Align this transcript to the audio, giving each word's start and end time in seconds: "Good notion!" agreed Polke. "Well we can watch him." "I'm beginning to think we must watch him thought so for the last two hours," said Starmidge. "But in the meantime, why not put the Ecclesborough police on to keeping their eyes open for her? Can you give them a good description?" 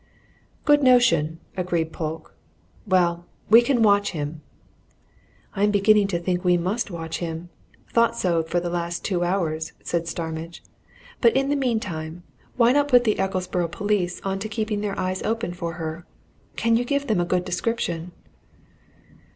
"Good 0.65 0.81
notion!" 0.81 1.37
agreed 1.55 1.93
Polke. 1.93 2.33
"Well 2.87 3.27
we 3.51 3.61
can 3.61 3.83
watch 3.83 4.13
him." 4.13 4.41
"I'm 5.55 5.69
beginning 5.69 6.07
to 6.07 6.17
think 6.17 6.43
we 6.43 6.57
must 6.57 6.89
watch 6.89 7.19
him 7.19 7.49
thought 7.93 8.17
so 8.17 8.41
for 8.41 8.59
the 8.59 8.71
last 8.71 9.05
two 9.05 9.23
hours," 9.23 9.73
said 9.83 10.07
Starmidge. 10.07 10.63
"But 11.21 11.35
in 11.37 11.49
the 11.49 11.55
meantime, 11.55 12.23
why 12.57 12.71
not 12.71 12.87
put 12.87 13.03
the 13.03 13.19
Ecclesborough 13.19 13.69
police 13.69 14.19
on 14.23 14.39
to 14.39 14.49
keeping 14.49 14.81
their 14.81 14.97
eyes 14.97 15.21
open 15.21 15.53
for 15.53 15.73
her? 15.73 16.07
Can 16.55 16.75
you 16.75 16.83
give 16.83 17.05
them 17.05 17.21
a 17.21 17.23
good 17.25 17.45
description?" 17.45 18.11